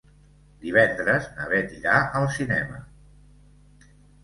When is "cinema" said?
2.41-2.83